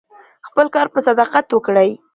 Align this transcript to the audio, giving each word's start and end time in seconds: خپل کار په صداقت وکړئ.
خپل 0.47 0.65
کار 0.75 0.87
په 0.93 0.99
صداقت 1.07 1.45
وکړئ. 1.51 1.89